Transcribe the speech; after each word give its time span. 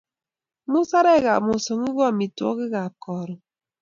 Musarekap 0.71 1.41
mosongik 1.47 1.93
ko 1.95 2.01
amitwogikap 2.09 2.93
karon 3.03 3.39